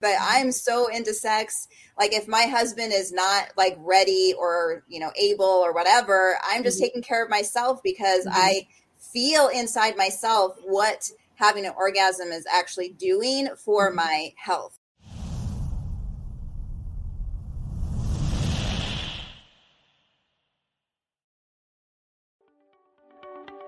[0.00, 1.68] but I'm so into sex.
[1.98, 6.62] Like if my husband is not like ready or, you know, able or whatever, I'm
[6.62, 6.86] just mm-hmm.
[6.86, 8.36] taking care of myself because mm-hmm.
[8.36, 8.66] I
[9.12, 13.96] feel inside myself what having an orgasm is actually doing for mm-hmm.
[13.96, 14.78] my health.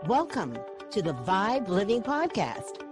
[0.07, 0.59] Welcome
[0.91, 2.92] to the Vibe Living Podcast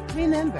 [0.15, 0.59] Remember,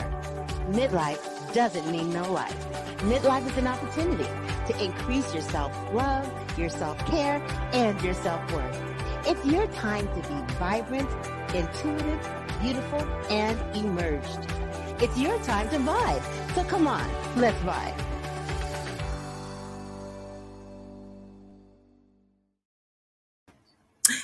[0.69, 1.19] midlife
[1.53, 2.55] doesn't mean no life.
[2.99, 4.27] Midlife is an opportunity
[4.67, 7.41] to increase your self-love, your self-care,
[7.73, 8.81] and your self-worth.
[9.27, 11.09] It's your time to be vibrant,
[11.53, 12.29] intuitive,
[12.61, 14.39] beautiful, and emerged.
[15.01, 16.53] It's your time to vibe.
[16.55, 18.10] So come on, let's vibe.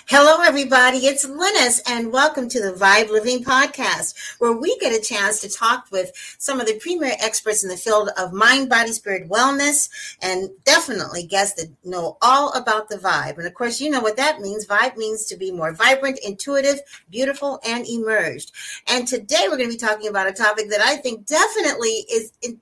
[0.10, 1.00] Hello, everybody.
[1.00, 5.50] It's Lennis, and welcome to the Vibe Living Podcast, where we get a chance to
[5.50, 9.90] talk with some of the premier experts in the field of mind, body, spirit wellness,
[10.22, 13.38] and definitely guests that know all about the vibe.
[13.38, 14.66] And of course, you know what that means.
[14.66, 18.54] Vibe means to be more vibrant, intuitive, beautiful, and emerged.
[18.88, 22.32] And today we're going to be talking about a topic that I think definitely is
[22.42, 22.62] in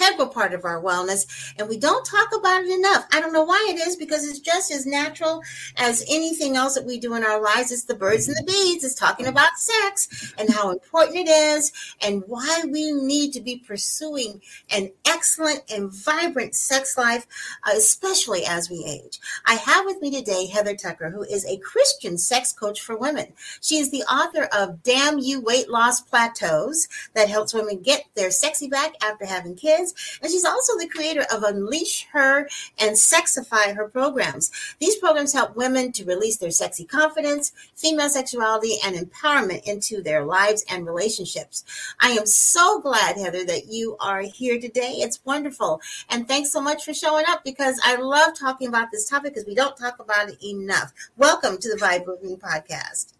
[0.00, 3.06] integral part of our wellness, and we don't talk about it enough.
[3.12, 5.42] I don't know why it is because it's just as natural
[5.76, 7.70] as anything else that we do in our lives.
[7.70, 8.84] It's the birds and the bees.
[8.84, 13.58] It's talking about sex and how important it is, and why we need to be
[13.58, 14.40] pursuing
[14.70, 17.26] an excellent and vibrant sex life,
[17.64, 19.18] uh, especially as we age.
[19.46, 23.32] I have with me today Heather Tucker, who is a Christian sex coach for women.
[23.60, 28.30] She is the author of Damn You Weight Loss Plateaus that helps women get their
[28.30, 29.89] sexy back after having kids
[30.22, 34.50] and she's also the creator of Unleash Her and Sexify Her programs.
[34.78, 40.24] These programs help women to release their sexy confidence, female sexuality, and empowerment into their
[40.24, 41.64] lives and relationships.
[42.00, 44.96] I am so glad, Heather, that you are here today.
[44.98, 45.80] It's wonderful.
[46.08, 49.46] And thanks so much for showing up because I love talking about this topic because
[49.46, 50.92] we don't talk about it enough.
[51.16, 53.12] Welcome to the Vibe Living Podcast.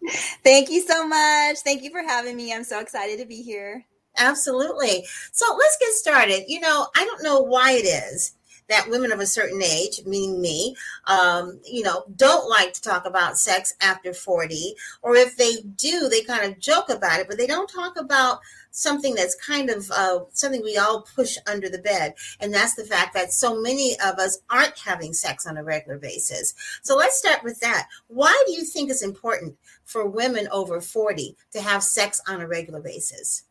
[0.43, 1.59] Thank you so much.
[1.59, 2.53] Thank you for having me.
[2.53, 3.85] I'm so excited to be here.
[4.17, 5.05] Absolutely.
[5.31, 6.43] So let's get started.
[6.47, 8.33] You know, I don't know why it is
[8.71, 13.05] that women of a certain age, meaning me, um, you know, don't like to talk
[13.05, 14.73] about sex after 40.
[15.01, 18.39] Or if they do, they kind of joke about it, but they don't talk about
[18.71, 22.13] something that's kind of uh, something we all push under the bed.
[22.39, 25.99] And that's the fact that so many of us aren't having sex on a regular
[25.99, 26.53] basis.
[26.81, 27.87] So let's start with that.
[28.07, 32.47] Why do you think it's important for women over 40 to have sex on a
[32.47, 33.43] regular basis?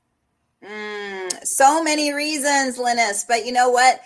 [0.65, 3.25] Mm, so many reasons, Lennis.
[3.27, 4.01] But you know what?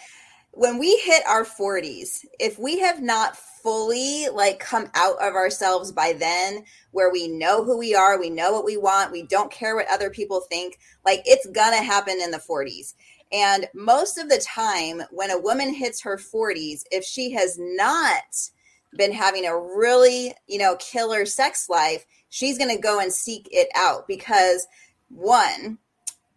[0.52, 5.90] When we hit our 40s, if we have not fully like come out of ourselves
[5.90, 9.50] by then, where we know who we are, we know what we want, we don't
[9.50, 12.94] care what other people think, like it's gonna happen in the 40s.
[13.32, 18.50] And most of the time, when a woman hits her 40s, if she has not
[18.96, 23.48] been having a really, you know, killer sex life, she's going to go and seek
[23.50, 24.68] it out because
[25.08, 25.78] one,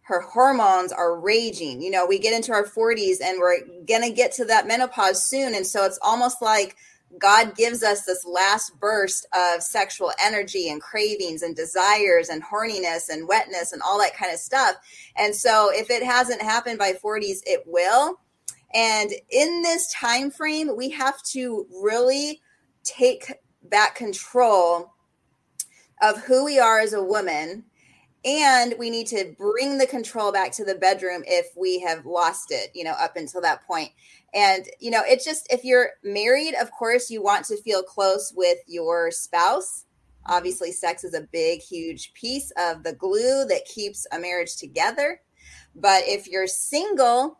[0.08, 1.82] her hormones are raging.
[1.82, 5.22] You know, we get into our 40s and we're going to get to that menopause
[5.22, 5.54] soon.
[5.54, 6.76] And so it's almost like
[7.18, 13.10] God gives us this last burst of sexual energy and cravings and desires and horniness
[13.10, 14.76] and wetness and all that kind of stuff.
[15.14, 18.18] And so if it hasn't happened by 40s, it will.
[18.72, 22.40] And in this time frame, we have to really
[22.82, 24.94] take back control
[26.00, 27.64] of who we are as a woman
[28.24, 32.50] and we need to bring the control back to the bedroom if we have lost
[32.50, 33.90] it you know up until that point.
[34.34, 38.32] And you know it's just if you're married of course you want to feel close
[38.34, 39.84] with your spouse.
[40.26, 45.20] Obviously sex is a big huge piece of the glue that keeps a marriage together.
[45.74, 47.38] But if you're single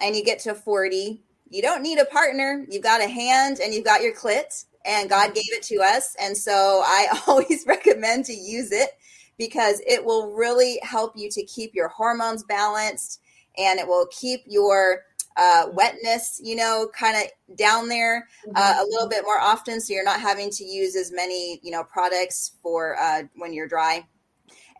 [0.00, 2.66] and you get to 40 you don't need a partner.
[2.68, 5.34] You've got a hand and you've got your clit and god mm-hmm.
[5.34, 6.14] gave it to us.
[6.20, 8.90] And so i always recommend to use it
[9.38, 13.20] because it will really help you to keep your hormones balanced
[13.56, 15.02] and it will keep your
[15.36, 19.80] uh, wetness, you know, kind of down there uh, a little bit more often.
[19.80, 23.68] So you're not having to use as many, you know, products for uh, when you're
[23.68, 24.04] dry.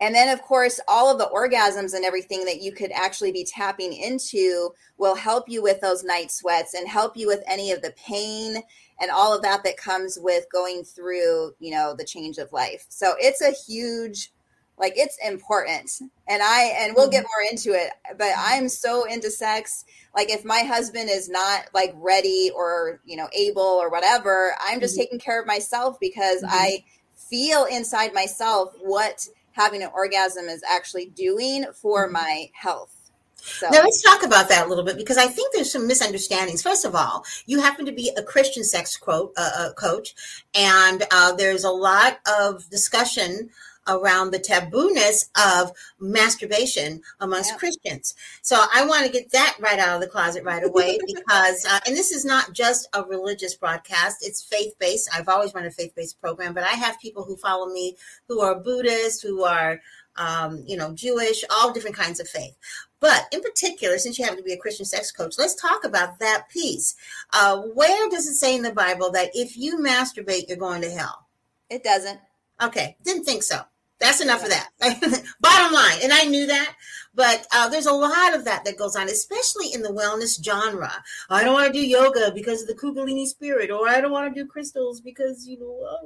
[0.01, 3.43] And then, of course, all of the orgasms and everything that you could actually be
[3.43, 7.81] tapping into will help you with those night sweats and help you with any of
[7.81, 8.61] the pain
[9.01, 12.85] and all of that that comes with going through, you know, the change of life.
[12.89, 14.31] So it's a huge,
[14.79, 15.91] like, it's important.
[16.27, 17.41] And I, and we'll get mm-hmm.
[17.43, 19.85] more into it, but I'm so into sex.
[20.15, 24.79] Like, if my husband is not like ready or, you know, able or whatever, I'm
[24.79, 25.01] just mm-hmm.
[25.01, 26.53] taking care of myself because mm-hmm.
[26.53, 26.83] I
[27.15, 32.13] feel inside myself what having an orgasm is actually doing for mm-hmm.
[32.13, 32.95] my health.
[33.41, 33.69] So.
[33.69, 36.61] Now let's talk about that a little bit because I think there's some misunderstandings.
[36.61, 40.13] First of all, you happen to be a Christian sex quote, uh, uh, coach,
[40.53, 43.49] and uh, there's a lot of discussion
[43.87, 47.59] around the tabooness of masturbation amongst yep.
[47.59, 48.13] Christians.
[48.41, 51.79] So I want to get that right out of the closet right away because, uh,
[51.85, 55.09] and this is not just a religious broadcast, it's faith based.
[55.13, 57.95] I've always run a faith based program, but I have people who follow me
[58.27, 59.79] who are Buddhist, who are
[60.19, 62.55] um, you know, Jewish, all different kinds of faith.
[62.99, 66.19] But in particular, since you happen to be a Christian sex coach, let's talk about
[66.19, 66.95] that piece.
[67.33, 70.91] Uh, where does it say in the Bible that if you masturbate, you're going to
[70.91, 71.27] hell?
[71.69, 72.19] It doesn't.
[72.61, 73.61] Okay, didn't think so.
[73.99, 74.69] That's enough of that.
[75.41, 76.73] Bottom line, and I knew that,
[77.13, 80.91] but uh, there's a lot of that that goes on, especially in the wellness genre.
[81.29, 84.33] I don't want to do yoga because of the Kundalini spirit, or I don't want
[84.33, 85.97] to do crystals because you know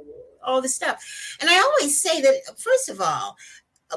[0.44, 1.36] all this stuff.
[1.40, 3.36] And I always say that first of all,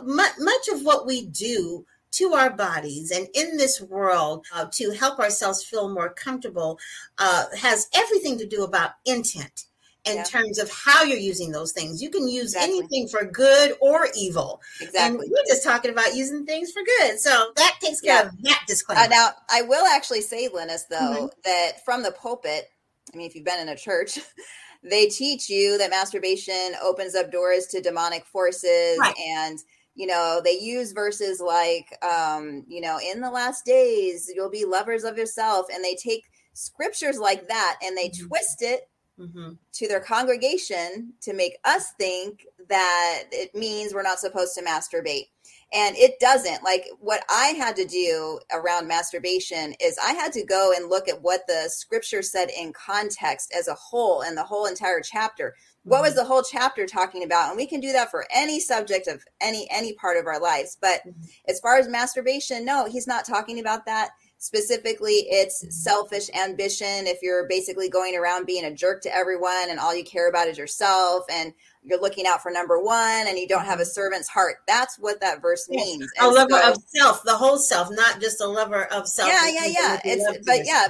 [0.03, 5.19] much of what we do to our bodies and in this world uh, to help
[5.19, 6.79] ourselves feel more comfortable
[7.17, 9.65] uh, has everything to do about intent
[10.07, 10.23] in yeah.
[10.23, 12.01] terms of how you're using those things.
[12.01, 12.79] You can use exactly.
[12.79, 14.61] anything for good or evil.
[14.81, 15.05] Exactly.
[15.05, 17.19] And we're just talking about using things for good.
[17.19, 18.27] So that takes care yeah.
[18.27, 19.01] of that disclaimer.
[19.01, 21.25] Uh, now, I will actually say, Linus, though, mm-hmm.
[21.45, 22.69] that from the pulpit,
[23.13, 24.19] I mean, if you've been in a church,
[24.83, 29.15] they teach you that masturbation opens up doors to demonic forces right.
[29.17, 29.59] and–
[29.97, 34.63] you know they use verses like um you know in the last days you'll be
[34.63, 36.23] lovers of yourself and they take
[36.53, 38.27] scriptures like that and they mm-hmm.
[38.27, 38.87] twist it
[39.19, 39.53] mm-hmm.
[39.73, 45.27] to their congregation to make us think that it means we're not supposed to masturbate
[45.73, 50.43] and it doesn't like what i had to do around masturbation is i had to
[50.43, 54.43] go and look at what the scripture said in context as a whole and the
[54.43, 56.19] whole entire chapter what was mm-hmm.
[56.19, 59.67] the whole chapter talking about and we can do that for any subject of any
[59.71, 61.21] any part of our lives but mm-hmm.
[61.47, 65.71] as far as masturbation no he's not talking about that specifically it's mm-hmm.
[65.71, 67.07] selfish ambition.
[67.07, 70.47] If you're basically going around being a jerk to everyone and all you care about
[70.47, 71.53] is yourself and
[71.83, 75.19] you're looking out for number one and you don't have a servant's heart that's what
[75.21, 76.07] that verse means.
[76.19, 79.29] A lover so, of self the whole self not just a lover of self.
[79.29, 80.01] Yeah yeah yeah.
[80.03, 80.87] it's but yeah.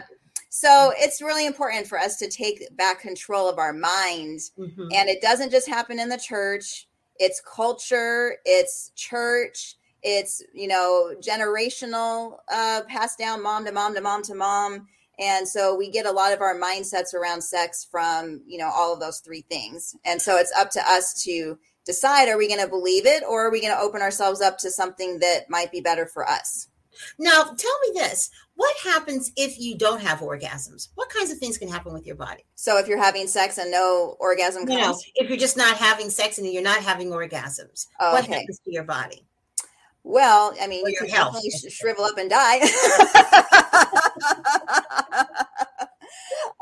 [0.50, 4.51] so it's really important for us to take back control of our minds.
[4.57, 4.88] Mm-hmm.
[4.93, 11.13] And it doesn't just happen in the church, it's culture, it's church, it's, you know,
[11.19, 14.88] generational, uh, passed down mom to mom to mom to mom.
[15.19, 18.94] And so we get a lot of our mindsets around sex from, you know, all
[18.94, 19.95] of those three things.
[20.05, 23.47] And so it's up to us to decide are we going to believe it or
[23.47, 26.67] are we going to open ourselves up to something that might be better for us?
[27.19, 30.89] Now, tell me this what happens if you don't have orgasms?
[30.95, 32.43] What kinds of things can happen with your body?
[32.55, 36.09] So, if you're having sex and no orgasm comes, know, if you're just not having
[36.09, 39.26] sex and you're not having orgasms, oh, what happens to your body?
[40.03, 41.33] Well, I mean, you can health.
[41.33, 42.59] definitely shrivel up and die.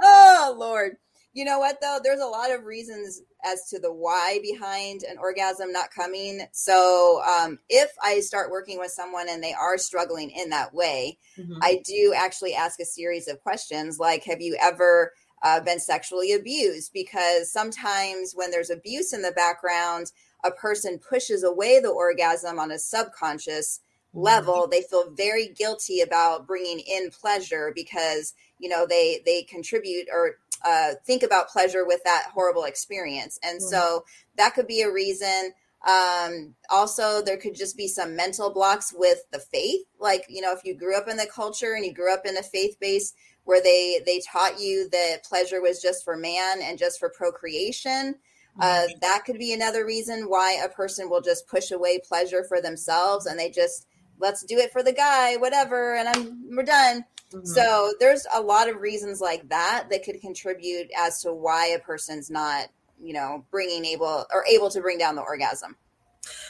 [0.01, 0.93] oh Lord.
[1.33, 2.00] You know what though?
[2.01, 6.48] There's a lot of reasons as to the why behind an orgasm not coming.
[6.53, 11.17] So um, if I start working with someone and they are struggling in that way,
[11.38, 11.57] mm-hmm.
[11.62, 15.12] I do actually ask a series of questions like, "Have you ever?"
[15.45, 20.11] Uh, been sexually abused because sometimes when there's abuse in the background,
[20.43, 24.23] a person pushes away the orgasm on a subconscious mm-hmm.
[24.23, 30.07] level they feel very guilty about bringing in pleasure because you know they they contribute
[30.11, 33.39] or uh, think about pleasure with that horrible experience.
[33.43, 33.69] And mm-hmm.
[33.69, 34.05] so
[34.37, 35.53] that could be a reason.
[35.87, 39.81] Um, also, there could just be some mental blocks with the faith.
[39.99, 42.37] Like, you know, if you grew up in the culture and you grew up in
[42.37, 43.13] a faith base
[43.45, 48.15] where they they taught you that pleasure was just for man and just for procreation,
[48.59, 48.99] uh, mm-hmm.
[49.01, 53.25] that could be another reason why a person will just push away pleasure for themselves
[53.25, 53.87] and they just
[54.19, 57.05] let's do it for the guy, whatever, and I'm we're done.
[57.31, 57.45] Mm-hmm.
[57.45, 61.79] So there's a lot of reasons like that that could contribute as to why a
[61.79, 62.69] person's not,
[63.01, 65.75] you know, bringing able or able to bring down the orgasm.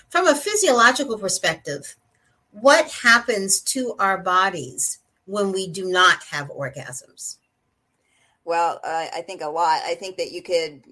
[0.10, 1.96] From a physiological perspective,
[2.52, 7.38] what happens to our bodies when we do not have orgasms?
[8.44, 9.82] Well, uh, I think a lot.
[9.84, 10.84] I think that you could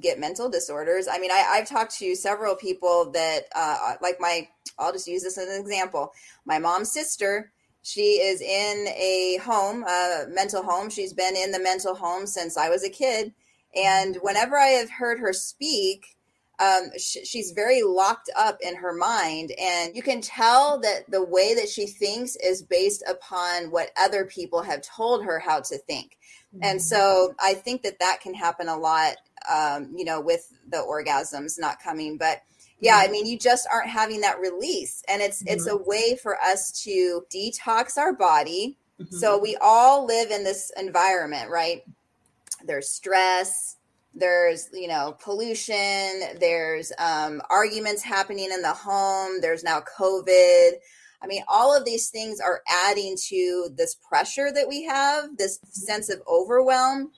[0.00, 1.06] get mental disorders.
[1.06, 4.48] I mean, I, I've talked to several people that, uh, like my,
[4.78, 6.12] I'll just use this as an example.
[6.46, 10.88] My mom's sister, she is in a home, a mental home.
[10.88, 13.34] She's been in the mental home since I was a kid.
[13.76, 16.16] And whenever I have heard her speak,
[16.60, 19.52] um, sh- she's very locked up in her mind.
[19.60, 24.24] And you can tell that the way that she thinks is based upon what other
[24.24, 26.16] people have told her how to think.
[26.62, 26.84] And mm-hmm.
[26.84, 29.16] so I think that that can happen a lot,
[29.52, 32.16] um, you know, with the orgasms not coming.
[32.16, 32.42] But
[32.78, 33.12] yeah, I mm-hmm.
[33.12, 35.54] mean, you just aren't having that release, and it's mm-hmm.
[35.54, 38.76] it's a way for us to detox our body.
[39.00, 39.16] Mm-hmm.
[39.16, 41.82] So we all live in this environment, right?
[42.64, 43.76] There's stress,
[44.14, 49.40] there's you know pollution, there's um, arguments happening in the home.
[49.40, 50.72] There's now COVID.
[51.22, 55.58] I mean, all of these things are adding to this pressure that we have, this
[55.62, 57.12] sense of overwhelm.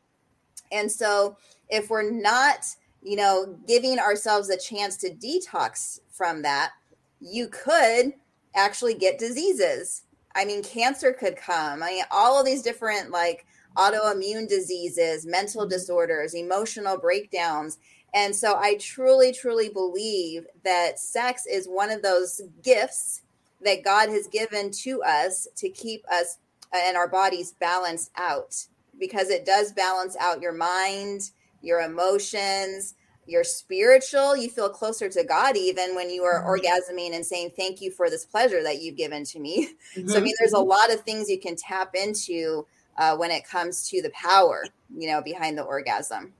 [0.71, 1.37] And so,
[1.69, 2.67] if we're not,
[3.03, 6.73] you know, giving ourselves a chance to detox from that,
[7.21, 8.13] you could
[8.55, 10.03] actually get diseases.
[10.35, 11.83] I mean, cancer could come.
[11.83, 13.47] I mean, all of these different like
[13.77, 15.71] autoimmune diseases, mental mm-hmm.
[15.71, 17.79] disorders, emotional breakdowns.
[18.15, 23.23] And so I truly, truly believe that sex is one of those gifts
[23.63, 26.39] that God has given to us to keep us
[26.75, 28.67] and our bodies balanced out
[28.99, 31.31] because it does balance out your mind,
[31.63, 32.95] your emotions,
[33.27, 34.37] your spiritual.
[34.37, 36.49] You feel closer to God even when you are mm-hmm.
[36.49, 39.71] orgasming and saying, Thank you for this pleasure that you've given to me.
[39.97, 40.09] Mm-hmm.
[40.09, 42.67] So, I mean, there's a lot of things you can tap into
[42.99, 44.65] uh, when it comes to the power,
[44.97, 46.33] you know, behind the orgasm.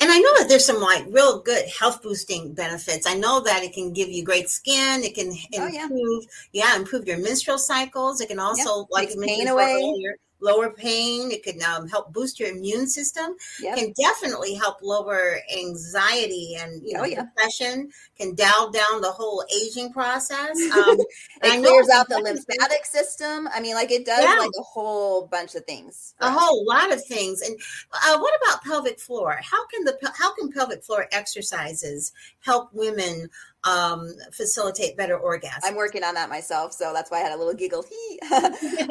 [0.00, 3.06] And I know that there's some like real good health boosting benefits.
[3.06, 5.04] I know that it can give you great skin.
[5.04, 6.72] It can improve, oh, yeah.
[6.72, 6.76] yeah.
[6.76, 8.20] improve your menstrual cycles.
[8.20, 9.74] It can also like pain away.
[9.74, 11.32] Earlier, lower pain.
[11.32, 13.34] It can um, help boost your immune system.
[13.60, 13.76] Yep.
[13.76, 17.22] Can definitely help lower anxiety and you oh, know, oh, yeah.
[17.22, 17.90] depression.
[18.18, 20.58] Can dial down the whole aging process.
[20.74, 20.98] Um,
[21.42, 23.48] it clears out the lymphatic system.
[23.54, 24.36] I mean, like it does yeah.
[24.38, 26.14] like a whole bunch of things.
[26.20, 27.42] A whole lot of things.
[27.42, 27.56] And
[27.92, 29.38] uh, what about pelvic floor?
[29.42, 33.30] How can the how can pelvic floor exercises help women
[33.64, 35.60] um, facilitate better orgasms.
[35.64, 37.84] I'm working on that myself, so that's why I had a little giggle.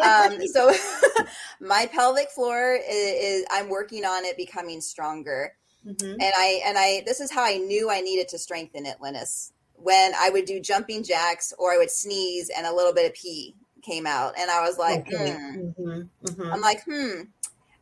[0.04, 0.74] um, so
[1.62, 5.54] my pelvic floor is, is, I'm working on it becoming stronger,
[5.86, 6.06] mm-hmm.
[6.06, 9.54] and I and I this is how I knew I needed to strengthen it, Linus.
[9.76, 13.14] When I would do jumping jacks or I would sneeze and a little bit of
[13.14, 15.34] pee came out, and I was like, okay.
[15.34, 15.60] hmm.
[15.60, 16.02] mm-hmm.
[16.26, 16.54] Mm-hmm.
[16.54, 17.24] I'm like, hmm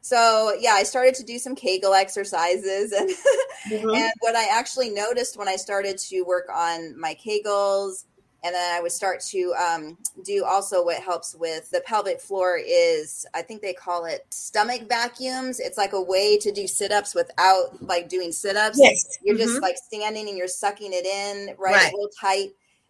[0.02, 3.96] so yeah, I started to do some Kegel exercises, and mm-hmm.
[3.96, 8.06] and what I actually noticed when I started to work on my Kegels,
[8.44, 12.60] and then I would start to um, do also what helps with the pelvic floor
[12.66, 15.60] is I think they call it stomach vacuums.
[15.60, 18.80] It's like a way to do sit ups without like doing sit ups.
[18.82, 19.44] Yes, you're mm-hmm.
[19.44, 21.94] just like standing and you're sucking it in right, right.
[21.94, 22.50] real tight.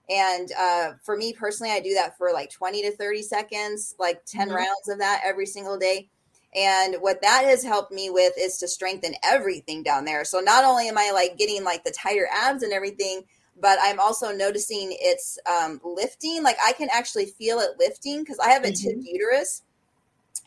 [0.09, 4.25] And uh, for me personally, I do that for like 20 to 30 seconds, like
[4.25, 4.55] 10 mm-hmm.
[4.55, 6.09] rounds of that every single day
[6.55, 10.25] and what that has helped me with is to strengthen everything down there.
[10.25, 13.23] So not only am I like getting like the tighter abs and everything,
[13.59, 16.43] but I'm also noticing it's um, lifting.
[16.43, 18.89] Like I can actually feel it lifting because I have a mm-hmm.
[18.89, 19.63] tipped uterus.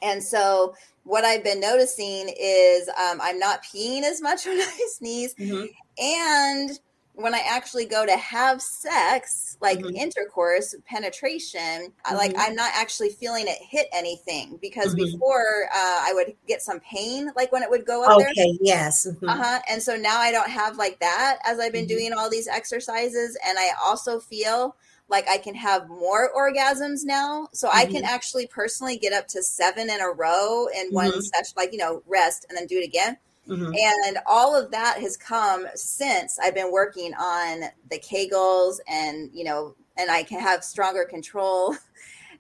[0.03, 4.89] And so what I've been noticing is um, I'm not peeing as much when I
[4.89, 5.35] sneeze.
[5.35, 5.67] Mm-hmm.
[6.03, 6.79] And
[7.17, 9.95] when I actually go to have sex, like mm-hmm.
[9.95, 12.13] intercourse, penetration, mm-hmm.
[12.13, 15.13] I, like I'm not actually feeling it hit anything because mm-hmm.
[15.13, 18.31] before uh, I would get some pain, like when it would go up okay, there.
[18.33, 19.07] Okay, yes.
[19.07, 19.29] Mm-hmm.
[19.29, 19.61] Uh huh.
[19.71, 21.97] And so now I don't have like that as I've been mm-hmm.
[21.97, 24.77] doing all these exercises, and I also feel
[25.09, 27.49] like I can have more orgasms now.
[27.53, 28.07] So I can mm-hmm.
[28.07, 32.03] actually personally get up to seven in a row in one session, like you know,
[32.07, 33.19] rest and then do it again.
[33.49, 33.73] Mm-hmm.
[34.07, 39.45] And all of that has come since I've been working on the Kegels and, you
[39.45, 41.77] know, and I can have stronger control.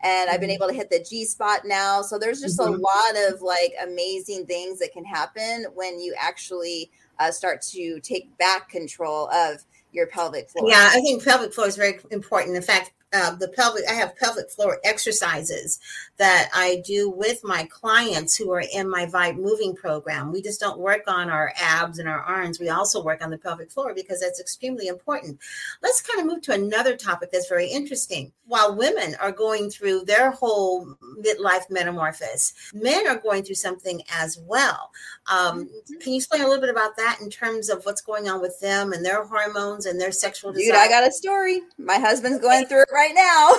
[0.02, 0.56] And I've been mm-hmm.
[0.56, 2.02] able to hit the G spot now.
[2.02, 2.74] So there's just mm-hmm.
[2.74, 8.00] a lot of like amazing things that can happen when you actually uh, start to
[8.00, 10.68] take back control of your pelvic floor.
[10.68, 12.54] Yeah, I think pelvic floor is very important.
[12.54, 15.78] In fact, uh, the pelvic, I have pelvic floor exercises
[16.16, 20.32] that I do with my clients who are in my Vibe Living program.
[20.32, 22.58] We just don't work on our abs and our arms.
[22.58, 25.38] We also work on the pelvic floor because that's extremely important.
[25.82, 28.32] Let's kind of move to another topic that's very interesting.
[28.46, 30.86] While women are going through their whole
[31.18, 34.90] midlife metamorphosis, men are going through something as well.
[35.30, 35.98] Um, mm-hmm.
[36.00, 38.58] Can you explain a little bit about that in terms of what's going on with
[38.60, 40.72] them and their hormones and their sexual desire?
[40.72, 41.60] Dude, I got a story.
[41.78, 43.52] My husband's going through it right now.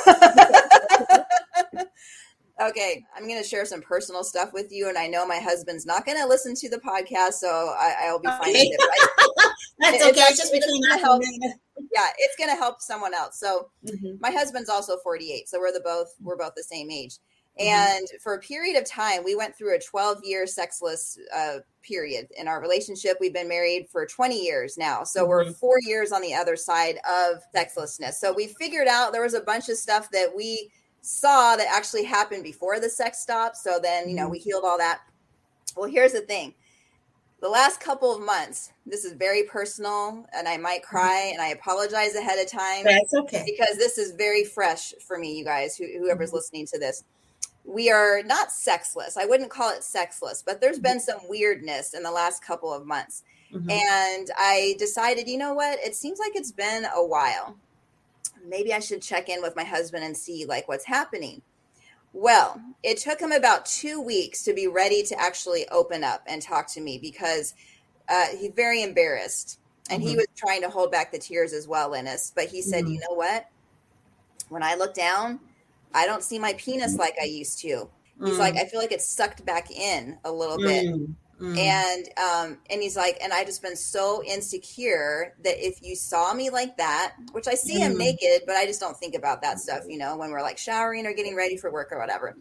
[2.61, 5.85] Okay, I'm going to share some personal stuff with you, and I know my husband's
[5.85, 8.37] not going to listen to the podcast, so I, will be okay.
[8.37, 8.79] fine with it.
[8.79, 9.51] Right?
[9.79, 10.21] That's okay.
[10.29, 11.01] It's just between us.
[11.01, 11.21] Help,
[11.93, 13.39] yeah, it's going to help someone else.
[13.39, 14.15] So, mm-hmm.
[14.21, 17.17] my husband's also 48, so we're the both we're both the same age.
[17.59, 17.67] Mm-hmm.
[17.67, 22.27] And for a period of time, we went through a 12 year sexless uh, period
[22.37, 23.17] in our relationship.
[23.19, 25.03] We've been married for 20 years now.
[25.03, 25.29] So mm-hmm.
[25.29, 28.19] we're four years on the other side of sexlessness.
[28.19, 30.69] So we figured out there was a bunch of stuff that we
[31.01, 33.57] saw that actually happened before the sex stopped.
[33.57, 34.31] So then, you know, mm-hmm.
[34.31, 35.01] we healed all that.
[35.77, 36.53] Well, here's the thing
[37.41, 40.97] the last couple of months, this is very personal and I might mm-hmm.
[40.97, 42.85] cry and I apologize ahead of time.
[42.85, 43.43] That's okay.
[43.45, 46.35] Because this is very fresh for me, you guys, whoever's mm-hmm.
[46.35, 47.03] listening to this
[47.67, 49.17] we are not sexless.
[49.17, 52.85] I wouldn't call it sexless, but there's been some weirdness in the last couple of
[52.85, 53.23] months.
[53.53, 53.69] Mm-hmm.
[53.69, 55.79] And I decided, you know what?
[55.79, 57.57] It seems like it's been a while.
[58.47, 61.41] Maybe I should check in with my husband and see like what's happening.
[62.13, 66.41] Well, it took him about two weeks to be ready to actually open up and
[66.41, 67.55] talk to me because
[68.07, 70.09] uh, he's very embarrassed and mm-hmm.
[70.09, 72.31] he was trying to hold back the tears as well, Linus.
[72.33, 72.93] But he said, mm-hmm.
[72.93, 73.49] you know what?
[74.49, 75.39] When I look down,
[75.95, 77.89] I don't see my penis like I used to.
[78.23, 78.39] He's mm.
[78.39, 80.85] like, I feel like it's sucked back in a little bit.
[80.85, 81.15] Mm.
[81.39, 81.57] Mm.
[81.57, 86.33] And um, and he's like, and I just been so insecure that if you saw
[86.33, 87.97] me like that, which I see him mm.
[87.97, 91.05] naked, but I just don't think about that stuff, you know, when we're like showering
[91.05, 92.37] or getting ready for work or whatever.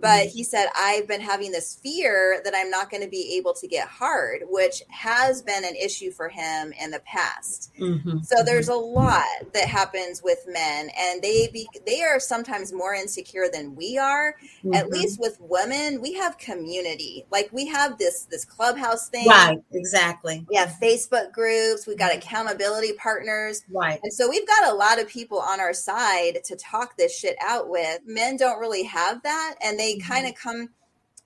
[0.00, 3.54] But he said, I've been having this fear that I'm not going to be able
[3.54, 7.72] to get hard, which has been an issue for him in the past.
[7.78, 8.20] Mm-hmm.
[8.20, 12.94] So there's a lot that happens with men, and they be, they are sometimes more
[12.94, 14.34] insecure than we are.
[14.58, 14.74] Mm-hmm.
[14.74, 17.26] At least with women, we have community.
[17.30, 19.26] Like we have this this clubhouse thing.
[19.26, 20.46] Right, exactly.
[20.48, 23.64] We have Facebook groups, we've got accountability partners.
[23.70, 24.00] Right.
[24.02, 27.36] And so we've got a lot of people on our side to talk this shit
[27.44, 28.00] out with.
[28.06, 30.68] Men don't really have that, and they kind of come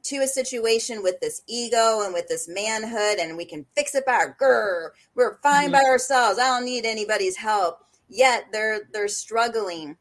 [0.05, 4.07] to a situation with this ego and with this manhood and we can fix it
[4.07, 9.09] by our grr we're fine by ourselves i don't need anybody's help yet they're they're
[9.09, 9.97] struggling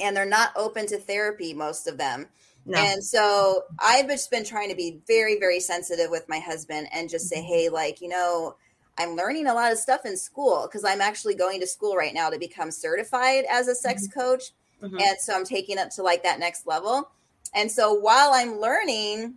[0.00, 2.26] and they're not open to therapy most of them
[2.64, 2.78] no.
[2.78, 7.10] and so i've just been trying to be very very sensitive with my husband and
[7.10, 7.46] just say mm-hmm.
[7.46, 8.54] hey like you know
[8.96, 12.14] i'm learning a lot of stuff in school because i'm actually going to school right
[12.14, 14.20] now to become certified as a sex mm-hmm.
[14.20, 14.98] coach mm-hmm.
[15.00, 17.10] and so i'm taking it to like that next level
[17.56, 19.34] and so while I'm learning,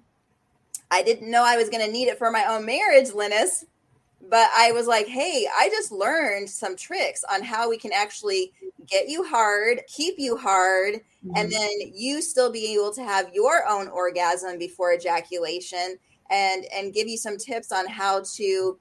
[0.92, 3.66] I didn't know I was going to need it for my own marriage, Linus.
[4.30, 8.52] But I was like, hey, I just learned some tricks on how we can actually
[8.88, 11.32] get you hard, keep you hard, mm-hmm.
[11.36, 15.98] and then you still be able to have your own orgasm before ejaculation
[16.30, 18.78] and and give you some tips on how to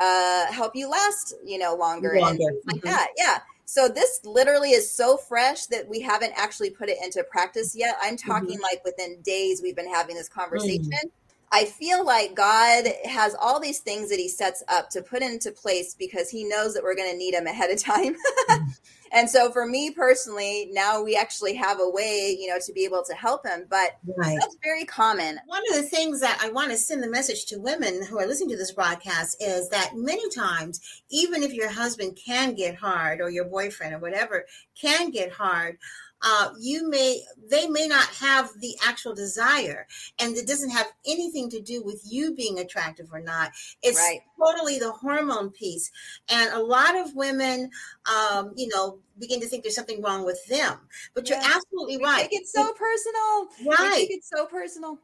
[0.00, 2.42] uh help you last you know longer, longer.
[2.48, 2.88] and like mm-hmm.
[2.88, 7.24] that yeah so this literally is so fresh that we haven't actually put it into
[7.24, 7.96] practice yet.
[8.02, 8.62] I'm talking mm-hmm.
[8.62, 10.90] like within days we've been having this conversation.
[10.90, 11.10] Mm.
[11.52, 15.52] I feel like God has all these things that he sets up to put into
[15.52, 18.14] place because he knows that we're going to need Him ahead of time.
[18.14, 18.70] mm-hmm.
[19.12, 22.84] And so for me personally, now we actually have a way, you know, to be
[22.84, 23.66] able to help him.
[23.68, 24.38] But right.
[24.40, 25.38] that's very common.
[25.44, 28.26] One of the things that I want to send the message to women who are
[28.26, 33.20] listening to this broadcast is that many times, even if your husband can get hard
[33.20, 34.46] or your boyfriend or whatever
[34.80, 35.76] can get hard,
[36.22, 39.86] uh, you may they may not have the actual desire
[40.18, 43.52] and it doesn't have anything to do with you being attractive or not.
[43.82, 44.20] It's right.
[44.38, 45.90] totally the hormone piece.
[46.28, 47.70] And a lot of women
[48.06, 50.78] um, you know begin to think there's something wrong with them.
[51.14, 51.36] But yeah.
[51.36, 52.28] you're absolutely right.
[52.30, 53.76] it's so personal.
[53.78, 54.06] Right.
[54.08, 54.98] it's so personal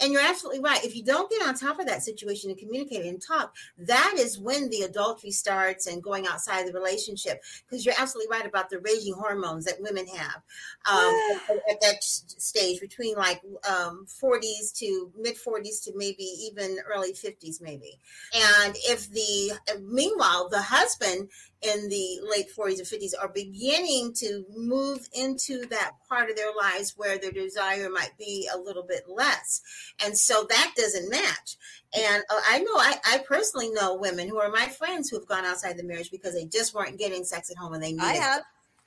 [0.00, 0.84] and you're absolutely right.
[0.84, 4.38] If you don't get on top of that situation and communicate and talk, that is
[4.38, 7.42] when the adultery starts and going outside the relationship.
[7.68, 10.42] Because you're absolutely right about the raging hormones that women have
[10.90, 11.14] um,
[11.50, 17.12] at, at, that stage between like um, 40s to mid 40s to maybe even early
[17.12, 17.98] 50s, maybe.
[18.34, 21.28] And if the, meanwhile, the husband
[21.62, 26.54] in the late 40s or 50s are beginning to move into that part of their
[26.54, 29.60] lives where their desire might be a little bit less.
[30.04, 31.56] And so that doesn't match.
[31.96, 35.26] And uh, I know, I, I, personally know women who are my friends who have
[35.26, 38.04] gone outside the marriage because they just weren't getting sex at home and they needed
[38.04, 38.38] I have.
[38.40, 38.44] It.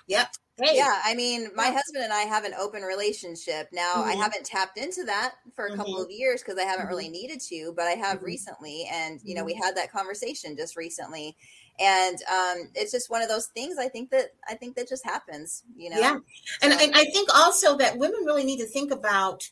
[0.08, 0.28] Yep.
[0.62, 0.76] Hey.
[0.76, 1.74] Yeah, I mean, my yeah.
[1.74, 3.70] husband and I have an open relationship.
[3.72, 4.10] Now, mm-hmm.
[4.10, 5.78] I haven't tapped into that for a mm-hmm.
[5.78, 6.90] couple of years because I haven't mm-hmm.
[6.90, 8.26] really needed to, but I have mm-hmm.
[8.26, 8.88] recently.
[8.92, 9.64] And, you know, we mm-hmm.
[9.64, 11.36] had that conversation just recently
[11.80, 15.06] and um, it's just one of those things i think that i think that just
[15.06, 16.00] happens you know?
[16.00, 16.18] Yeah.
[16.62, 19.44] And, and i think also that women really need to think about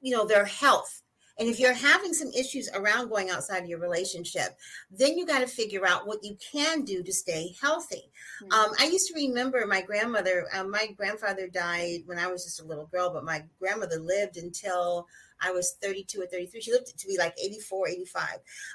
[0.00, 1.02] you know their health
[1.38, 4.58] And if you're having some issues around going outside of your relationship,
[4.90, 8.10] then you got to figure out what you can do to stay healthy.
[8.42, 8.52] Mm-hmm.
[8.52, 12.60] Um, I used to remember my grandmother, uh, my grandfather died when I was just
[12.60, 15.06] a little girl, but my grandmother lived until
[15.40, 16.60] I was 32 or 33.
[16.60, 18.28] She lived to be like 84, 85.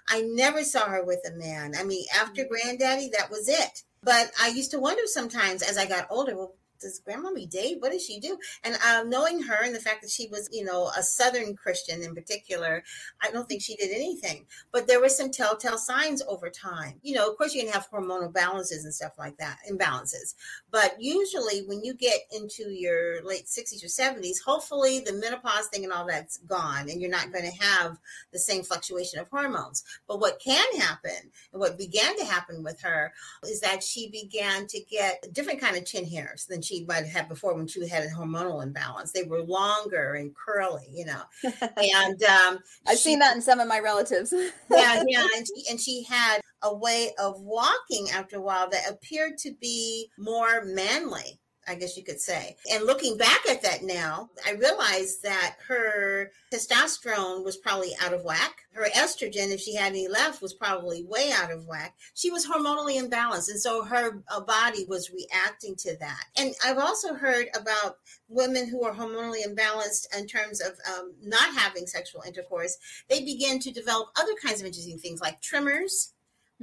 [0.08, 1.74] I never saw her with a man.
[1.78, 2.54] I mean, after mm-hmm.
[2.54, 3.84] granddaddy, that was it.
[4.04, 7.78] But I used to wonder sometimes as I got older, well, does grandmommy date?
[7.80, 8.38] What does she do?
[8.64, 12.04] And uh, knowing her and the fact that she was, you know, a Southern Christian
[12.04, 12.84] in particular,
[13.22, 14.46] I don't think she did anything.
[14.72, 17.00] But there were some telltale signs over time.
[17.02, 20.36] You know, of course, you can have hormonal balances and stuff like that, imbalances.
[20.72, 25.84] But usually, when you get into your late 60s or 70s, hopefully the menopause thing
[25.84, 27.98] and all that's gone, and you're not going to have
[28.32, 29.84] the same fluctuation of hormones.
[30.08, 34.68] But what can happen, and what began to happen with her, is that she began
[34.68, 37.68] to get different kind of chin hairs than she she might have had before when
[37.68, 39.12] she had a hormonal imbalance.
[39.12, 41.22] They were longer and curly, you know.
[41.96, 44.34] And um, I've she, seen that in some of my relatives.
[44.72, 45.28] yeah, yeah.
[45.36, 49.54] And she, and she had a way of walking after a while that appeared to
[49.60, 52.58] be more manly I guess you could say.
[52.72, 58.24] And looking back at that now, I realized that her testosterone was probably out of
[58.24, 58.64] whack.
[58.74, 61.96] Her estrogen, if she had any left, was probably way out of whack.
[62.16, 63.50] She was hormonally imbalanced.
[63.50, 66.26] And so her uh, body was reacting to that.
[66.38, 67.98] And I've also heard about
[68.28, 72.78] women who are hormonally imbalanced in terms of um, not having sexual intercourse.
[73.10, 76.14] They begin to develop other kinds of interesting things like tremors,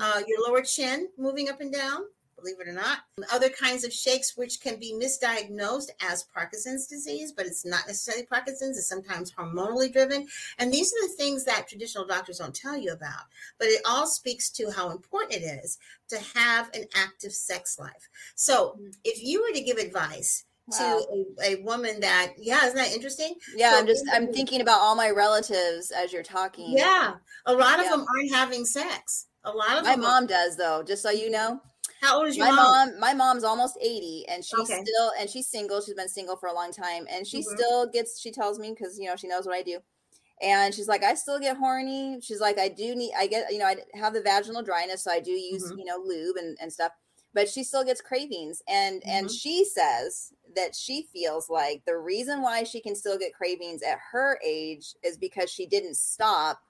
[0.00, 2.02] uh, your lower chin moving up and down
[2.40, 2.98] believe it or not.
[3.32, 8.26] Other kinds of shakes, which can be misdiagnosed as Parkinson's disease, but it's not necessarily
[8.26, 10.26] Parkinson's, it's sometimes hormonally driven.
[10.58, 13.24] And these are the things that traditional doctors don't tell you about.
[13.58, 18.08] But it all speaks to how important it is to have an active sex life.
[18.34, 18.90] So mm-hmm.
[19.04, 21.00] if you were to give advice, Wow.
[21.00, 24.60] to a, a, woman that yeah isn't that interesting yeah so, i'm just i'm thinking
[24.60, 27.14] about all my relatives as you're talking yeah
[27.46, 27.90] a lot of yeah.
[27.90, 31.60] them aren't having sex a lot of my mom does though just so you know
[32.00, 32.90] how old is your my mom?
[32.90, 33.00] mom?
[33.00, 34.82] My mom's almost 80 and she's okay.
[34.82, 35.80] still and she's single.
[35.80, 37.56] She's been single for a long time and she mm-hmm.
[37.56, 39.80] still gets she tells me cuz you know she knows what I do.
[40.42, 42.18] And she's like I still get horny.
[42.22, 45.10] She's like I do need I get you know I have the vaginal dryness so
[45.10, 45.78] I do use, mm-hmm.
[45.78, 46.92] you know, lube and and stuff.
[47.34, 49.10] But she still gets cravings and mm-hmm.
[49.10, 53.82] and she says that she feels like the reason why she can still get cravings
[53.82, 56.60] at her age is because she didn't stop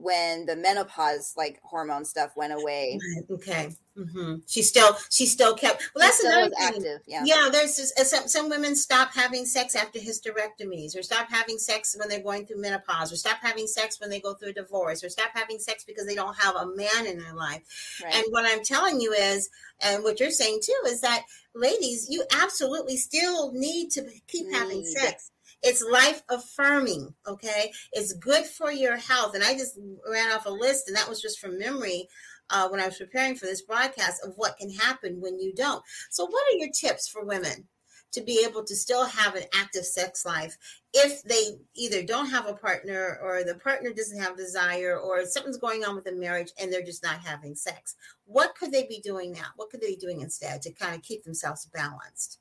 [0.00, 2.98] when the menopause like hormone stuff went away.
[3.30, 3.70] Okay.
[3.98, 4.36] Mm-hmm.
[4.46, 5.90] She still she still kept.
[5.92, 6.68] Well, that's another thing.
[6.76, 7.22] Active, yeah.
[7.24, 7.48] Yeah.
[7.50, 11.96] There's just, uh, some some women stop having sex after hysterectomies, or stop having sex
[11.98, 15.02] when they're going through menopause, or stop having sex when they go through a divorce,
[15.02, 18.00] or stop having sex because they don't have a man in their life.
[18.04, 18.14] Right.
[18.14, 21.24] And what I'm telling you is, and what you're saying too, is that
[21.56, 25.32] ladies, you absolutely still need to keep having sex.
[25.62, 27.72] It's life affirming, okay?
[27.92, 29.34] It's good for your health.
[29.34, 29.78] And I just
[30.10, 32.08] ran off a list, and that was just from memory
[32.50, 35.82] uh, when I was preparing for this broadcast of what can happen when you don't.
[36.10, 37.68] So, what are your tips for women
[38.12, 40.56] to be able to still have an active sex life
[40.94, 45.58] if they either don't have a partner or the partner doesn't have desire or something's
[45.58, 47.96] going on with the marriage and they're just not having sex?
[48.24, 49.48] What could they be doing now?
[49.56, 52.38] What could they be doing instead to kind of keep themselves balanced?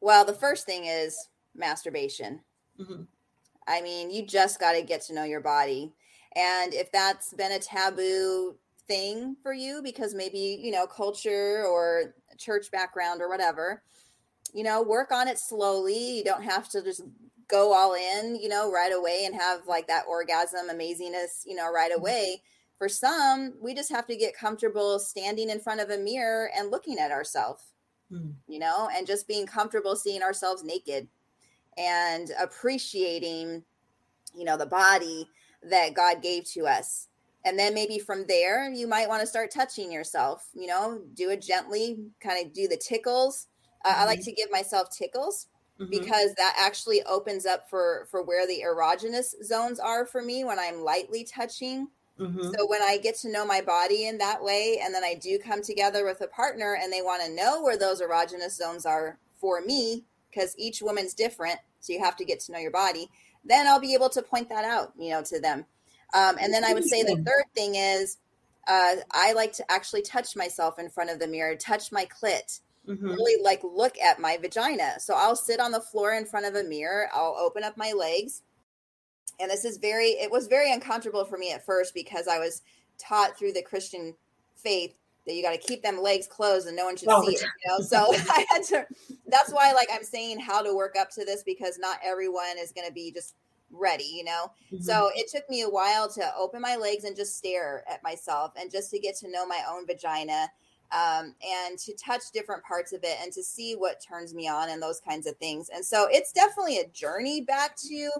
[0.00, 1.16] Well, the first thing is
[1.54, 2.40] masturbation.
[2.78, 3.02] Mm-hmm.
[3.66, 5.92] I mean, you just got to get to know your body.
[6.36, 8.56] And if that's been a taboo
[8.88, 13.82] thing for you because maybe, you know, culture or church background or whatever,
[14.52, 16.18] you know, work on it slowly.
[16.18, 17.02] You don't have to just
[17.48, 21.70] go all in, you know, right away and have like that orgasm amazingness, you know,
[21.70, 22.00] right mm-hmm.
[22.00, 22.42] away.
[22.78, 26.70] For some, we just have to get comfortable standing in front of a mirror and
[26.70, 27.62] looking at ourselves,
[28.10, 28.32] mm.
[28.48, 31.06] you know, and just being comfortable seeing ourselves naked
[31.78, 33.62] and appreciating,
[34.34, 35.28] you know, the body
[35.62, 37.08] that God gave to us.
[37.44, 41.30] And then maybe from there, you might want to start touching yourself, you know, do
[41.30, 43.46] it gently, kind of do the tickles.
[43.84, 44.02] Uh, mm-hmm.
[44.02, 44.24] I like mm-hmm.
[44.24, 45.46] to give myself tickles
[45.80, 45.90] mm-hmm.
[45.90, 50.58] because that actually opens up for for where the erogenous zones are for me when
[50.58, 51.88] I'm lightly touching.
[52.18, 52.50] Mm-hmm.
[52.54, 55.38] So when I get to know my body in that way, and then I do
[55.38, 59.18] come together with a partner and they want to know where those erogenous zones are
[59.40, 61.58] for me, because each woman's different.
[61.80, 63.08] So you have to get to know your body.
[63.44, 65.64] Then I'll be able to point that out, you know, to them.
[66.12, 68.18] Um, and then I would say the third thing is
[68.68, 72.60] uh, I like to actually touch myself in front of the mirror, touch my clit,
[72.86, 73.06] mm-hmm.
[73.06, 74.98] really like look at my vagina.
[74.98, 77.08] So I'll sit on the floor in front of a mirror.
[77.14, 78.42] I'll open up my legs.
[79.38, 82.60] And this is very, it was very uncomfortable for me at first because I was
[82.98, 84.14] taught through the Christian
[84.54, 84.94] faith
[85.26, 87.42] that you got to keep them legs closed and no one should oh, see it.
[87.42, 87.96] You know, so
[88.30, 88.86] I had to.
[89.26, 92.72] That's why, like, I'm saying how to work up to this because not everyone is
[92.72, 93.34] going to be just
[93.70, 94.50] ready, you know?
[94.72, 94.82] Mm-hmm.
[94.82, 98.52] So it took me a while to open my legs and just stare at myself
[98.58, 100.48] and just to get to know my own vagina
[100.92, 101.34] um,
[101.68, 104.82] and to touch different parts of it and to see what turns me on and
[104.82, 105.68] those kinds of things.
[105.72, 108.10] And so it's definitely a journey back to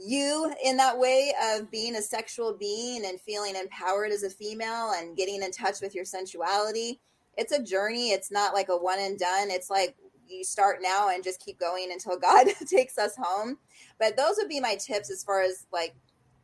[0.00, 4.92] you in that way of being a sexual being and feeling empowered as a female
[4.96, 7.00] and getting in touch with your sensuality.
[7.36, 8.10] It's a journey.
[8.10, 9.50] It's not like a one and done.
[9.50, 9.96] It's like
[10.28, 13.58] you start now and just keep going until God takes us home.
[13.98, 15.94] But those would be my tips as far as like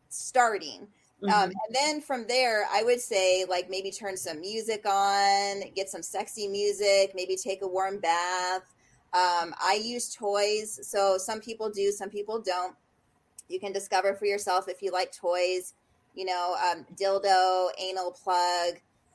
[0.09, 0.89] starting.
[1.23, 1.35] Um, mm-hmm.
[1.35, 5.89] Um, and then from there, I would say like maybe turn some music on, get
[5.89, 8.63] some sexy music, maybe take a warm bath.
[9.15, 10.79] Um, I use toys.
[10.83, 12.75] So some people do, some people don't.
[13.49, 15.75] You can discover for yourself if you like toys,
[16.15, 18.75] you know, um, dildo, anal plug,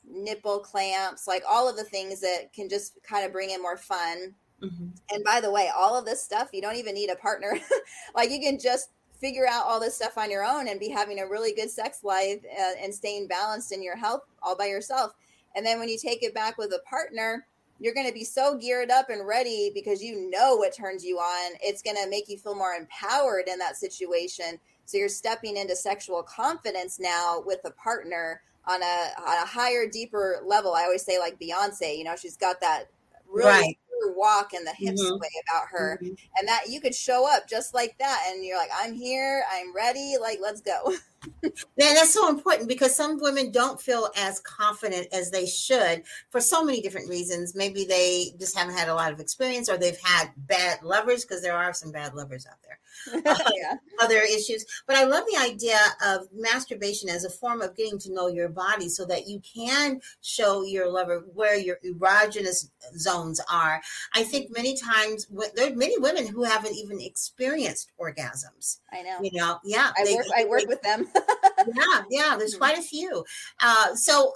[0.09, 3.77] nipple clamps, like all of the things that can just kind of bring in more
[3.77, 4.33] fun.
[4.61, 4.87] Mm-hmm.
[5.11, 7.59] And by the way, all of this stuff, you don't even need a partner.
[8.15, 8.89] like you can just
[9.19, 12.03] figure out all this stuff on your own and be having a really good sex
[12.03, 15.13] life and, uh, and staying balanced in your health all by yourself.
[15.55, 17.45] And then when you take it back with a partner,
[17.81, 21.17] you're going to be so geared up and ready because you know what turns you
[21.17, 21.53] on.
[21.61, 24.59] It's going to make you feel more empowered in that situation.
[24.85, 29.87] So you're stepping into sexual confidence now with a partner on a on a higher,
[29.87, 30.75] deeper level.
[30.75, 32.85] I always say like Beyonce, you know, she's got that
[33.27, 33.77] really right
[34.15, 35.19] walk and the hips mm-hmm.
[35.19, 36.13] way about her mm-hmm.
[36.37, 39.73] and that you could show up just like that and you're like i'm here i'm
[39.75, 40.93] ready like let's go
[41.43, 46.41] yeah, that's so important because some women don't feel as confident as they should for
[46.41, 47.55] so many different reasons.
[47.55, 51.41] Maybe they just haven't had a lot of experience or they've had bad lovers because
[51.41, 52.79] there are some bad lovers out there.
[53.55, 53.73] yeah.
[53.73, 54.65] Uh, other issues.
[54.87, 58.49] But I love the idea of masturbation as a form of getting to know your
[58.49, 63.81] body so that you can show your lover where your erogenous zones are.
[64.13, 68.79] I think many times there are many women who haven't even experienced orgasms.
[68.91, 69.17] I know.
[69.21, 69.91] You know, yeah.
[69.97, 71.07] I they, work, I work they, with them.
[71.15, 73.23] Yeah, yeah, there's quite a few.
[73.61, 74.31] Uh, so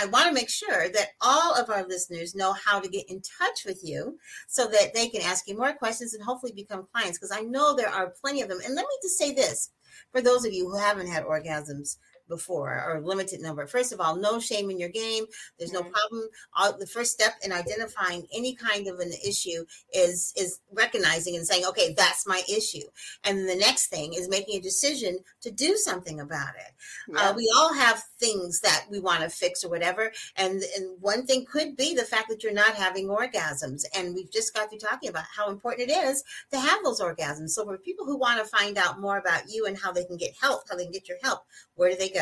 [0.00, 3.20] I want to make sure that all of our listeners know how to get in
[3.38, 7.18] touch with you so that they can ask you more questions and hopefully become clients
[7.18, 8.60] because I know there are plenty of them.
[8.64, 9.70] And let me just say this
[10.12, 11.96] for those of you who haven't had orgasms
[12.30, 13.66] before or limited number.
[13.66, 15.26] First of all, no shame in your game.
[15.58, 15.90] There's no mm-hmm.
[15.90, 16.28] problem.
[16.56, 21.46] All, the first step in identifying any kind of an issue is is recognizing and
[21.46, 22.86] saying, okay, that's my issue.
[23.24, 26.72] And the next thing is making a decision to do something about it.
[27.14, 27.30] Uh, yeah.
[27.30, 30.12] Uh, we all have things that we want to fix or whatever.
[30.36, 33.84] And, and one thing could be the fact that you're not having orgasms.
[33.94, 37.50] And we've just got through talking about how important it is to have those orgasms.
[37.50, 40.16] So for people who want to find out more about you and how they can
[40.16, 41.40] get help, how they can get your help,
[41.74, 42.19] where do they go?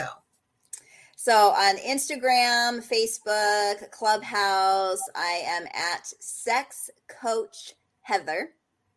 [1.16, 8.50] So on Instagram, Facebook, Clubhouse, I am at Sex Coach Heather.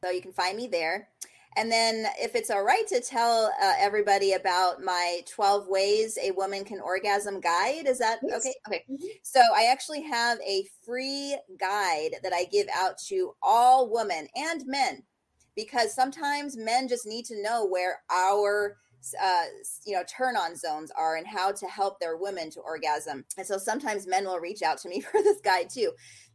[0.04, 1.10] So you can find me there.
[1.58, 6.32] And then, if it's all right to tell uh, everybody about my 12 ways a
[6.32, 8.40] woman can orgasm guide, is that yes.
[8.40, 8.54] okay?
[8.68, 8.86] Okay.
[8.90, 9.06] Mm-hmm.
[9.24, 14.64] So, I actually have a free guide that I give out to all women and
[14.66, 15.04] men
[15.56, 18.78] because sometimes men just need to know where our
[19.22, 19.44] uh,
[19.86, 23.26] you know turn on zones are and how to help their women to orgasm.
[23.38, 25.92] And so sometimes men will reach out to me for this guide too.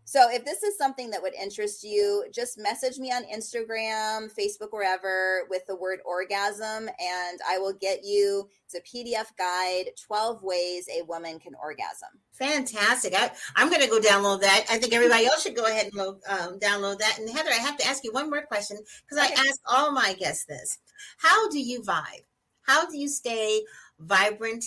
[0.09, 4.69] So if this is something that would interest you just message me on instagram facebook
[4.71, 10.43] wherever with the word orgasm and i will get you it's a pdf guide 12
[10.43, 12.09] ways a woman can orgasm.
[12.33, 13.15] Fantastic.
[13.17, 14.67] I, am going to go download that.
[14.69, 17.19] I think everybody else should go ahead and load, um, download that.
[17.19, 19.35] And heather i have to ask you one more question because okay.
[19.37, 20.79] i ask all my guests this.
[21.19, 22.25] How do you vibe
[22.67, 23.63] how do you stay
[23.99, 24.65] vibrant,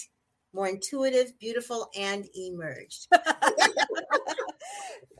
[0.54, 3.08] more intuitive, beautiful, and emerged?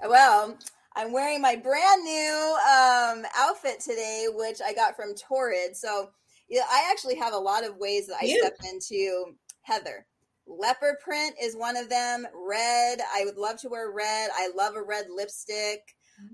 [0.08, 0.58] well,
[0.96, 5.76] I'm wearing my brand new um, outfit today, which I got from Torrid.
[5.76, 6.10] So
[6.50, 8.40] yeah, I actually have a lot of ways that I you.
[8.40, 10.06] step into Heather.
[10.48, 12.26] Leopard print is one of them.
[12.34, 14.30] Red, I would love to wear red.
[14.36, 15.82] I love a red lipstick.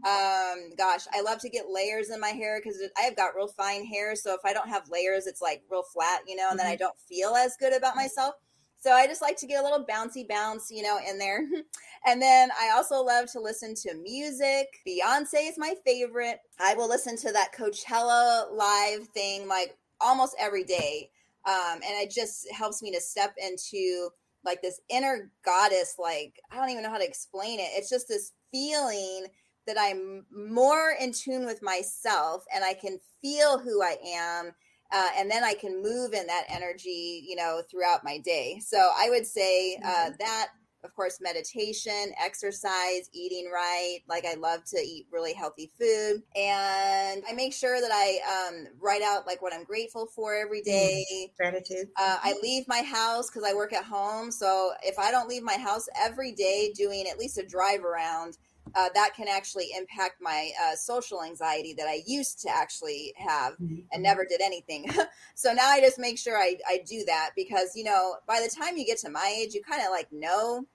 [0.06, 3.48] Um, gosh, I love to get layers in my hair because I have got real
[3.48, 4.16] fine hair.
[4.16, 6.74] So if I don't have layers, it's like real flat, you know, and then I
[6.74, 6.84] mm-hmm.
[6.84, 8.36] don't feel as good about myself.
[8.80, 11.40] So I just like to get a little bouncy bounce, you know, in there.
[12.06, 14.68] and then I also love to listen to music.
[14.88, 16.40] Beyonce is my favorite.
[16.60, 21.10] I will listen to that Coachella live thing like almost every day.
[21.48, 24.10] Um, and it just helps me to step into
[24.46, 27.70] like this inner goddess, like, I don't even know how to explain it.
[27.72, 29.26] It's just this feeling
[29.68, 34.52] that I'm more in tune with myself and I can feel who I am.
[34.92, 38.62] Uh, and then I can move in that energy, you know, throughout my day.
[38.66, 40.12] So I would say uh, mm-hmm.
[40.20, 40.50] that
[40.86, 44.00] of course, meditation, exercise, eating right.
[44.08, 46.22] Like I love to eat really healthy food.
[46.36, 50.62] And I make sure that I um, write out like what I'm grateful for every
[50.62, 51.26] mm-hmm.
[51.38, 51.90] Gratitude.
[52.00, 54.32] Uh, I leave my house because I work at home.
[54.32, 58.38] So if I don't leave my house every day doing at least a drive around,
[58.74, 63.54] uh, that can actually impact my uh, social anxiety that I used to actually have
[63.54, 63.82] mm-hmm.
[63.92, 64.90] and never did anything.
[65.36, 68.54] so now I just make sure I, I do that because, you know, by the
[68.54, 70.66] time you get to my age, you kind of like know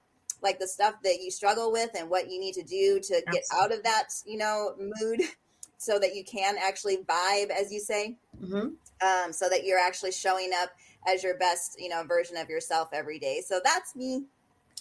[0.43, 3.33] like the stuff that you struggle with and what you need to do to Absolutely.
[3.33, 5.21] get out of that, you know, mood
[5.77, 8.17] so that you can actually vibe, as you say.
[8.43, 8.69] Mm-hmm.
[9.03, 10.71] Um, so that you're actually showing up
[11.07, 13.43] as your best, you know, version of yourself every day.
[13.47, 14.25] So that's me.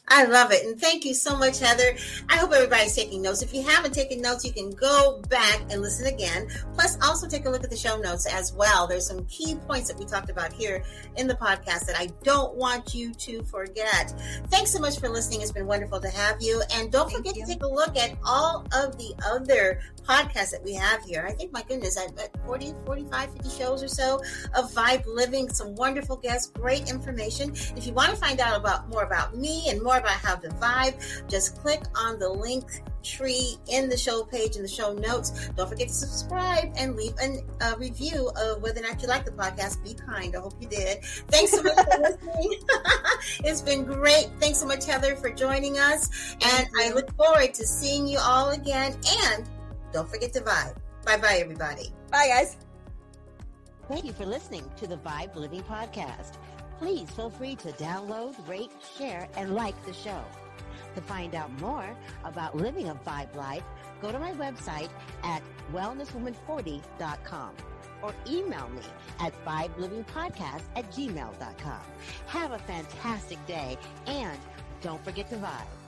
[0.07, 0.65] I love it.
[0.65, 1.95] And thank you so much, Heather.
[2.29, 3.41] I hope everybody's taking notes.
[3.41, 6.47] If you haven't taken notes, you can go back and listen again.
[6.73, 8.88] Plus, also take a look at the show notes as well.
[8.88, 10.83] There's some key points that we talked about here
[11.17, 14.13] in the podcast that I don't want you to forget.
[14.47, 15.41] Thanks so much for listening.
[15.41, 16.62] It's been wonderful to have you.
[16.73, 17.45] And don't thank forget you.
[17.45, 21.25] to take a look at all of the other podcasts that we have here.
[21.27, 24.21] I think, my goodness, I've got 40, 45, 50 shows or so
[24.55, 27.51] of Vibe Living, some wonderful guests, great information.
[27.75, 30.49] If you want to find out about more about me and more about how to
[30.49, 35.49] vibe, just click on the link tree in the show page in the show notes.
[35.56, 39.25] Don't forget to subscribe and leave a uh, review of whether or not you like
[39.25, 39.84] the podcast.
[39.84, 40.36] Be kind.
[40.36, 41.04] I hope you did.
[41.04, 42.60] Thanks so much for listening.
[43.43, 44.30] it's been great.
[44.39, 46.36] Thanks so much, Heather, for joining us.
[46.41, 48.97] And I look forward to seeing you all again.
[49.34, 49.49] And
[49.91, 50.75] don't forget to vibe.
[51.06, 51.91] Bye bye, everybody.
[52.12, 52.58] Bye, guys.
[53.88, 56.38] Thank you for listening to the Vibe Living Podcast.
[56.79, 60.23] Please feel free to download, rate, share, and like the show.
[60.95, 63.63] To find out more about living a Vibe life,
[64.01, 64.89] go to my website
[65.23, 67.51] at wellnesswoman40.com
[68.01, 68.81] or email me
[69.19, 71.81] at vibelivingpodcast at gmail.com.
[72.27, 74.39] Have a fantastic day and
[74.81, 75.78] don't forget to vibe.